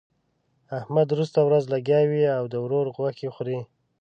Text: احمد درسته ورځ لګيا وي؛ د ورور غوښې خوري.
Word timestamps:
احمد 0.79 1.05
درسته 1.13 1.39
ورځ 1.47 1.63
لګيا 1.73 1.99
وي؛ 2.09 2.21
د 2.53 2.55
ورور 2.63 2.85
غوښې 2.95 3.29
خوري. 3.35 3.59